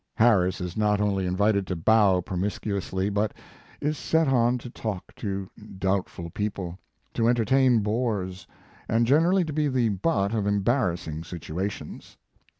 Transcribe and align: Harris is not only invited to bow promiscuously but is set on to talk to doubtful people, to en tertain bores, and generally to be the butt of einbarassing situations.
Harris 0.15 0.59
is 0.59 0.75
not 0.75 0.99
only 0.99 1.27
invited 1.27 1.67
to 1.67 1.75
bow 1.75 2.21
promiscuously 2.21 3.07
but 3.07 3.35
is 3.79 3.99
set 3.99 4.27
on 4.27 4.57
to 4.57 4.67
talk 4.67 5.13
to 5.17 5.47
doubtful 5.77 6.31
people, 6.31 6.79
to 7.13 7.27
en 7.27 7.35
tertain 7.35 7.83
bores, 7.83 8.47
and 8.89 9.05
generally 9.05 9.43
to 9.45 9.53
be 9.53 9.67
the 9.67 9.89
butt 9.89 10.33
of 10.33 10.47
einbarassing 10.47 11.23
situations. 11.23 12.17